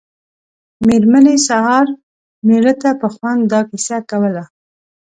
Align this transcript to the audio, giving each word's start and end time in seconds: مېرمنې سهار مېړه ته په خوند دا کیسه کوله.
مېرمنې 0.85 1.35
سهار 1.47 1.87
مېړه 2.47 2.73
ته 2.81 2.89
په 3.01 3.07
خوند 3.15 3.41
دا 3.51 3.59
کیسه 3.69 3.97
کوله. 4.09 4.43